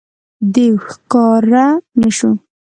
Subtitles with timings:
[0.53, 1.65] دېو ښکاره
[1.99, 2.31] نه شو.